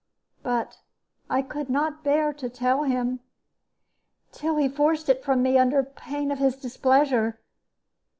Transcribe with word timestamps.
But 0.41 0.79
I 1.29 1.43
could 1.43 1.69
not 1.69 2.03
bear 2.03 2.33
to 2.33 2.49
tell 2.49 2.85
him, 2.85 3.19
till 4.31 4.57
he 4.57 4.67
forced 4.67 5.09
it 5.09 5.23
from 5.23 5.43
me 5.43 5.59
under 5.59 5.83
pain 5.83 6.31
of 6.31 6.39
his 6.39 6.55
displeasure. 6.55 7.39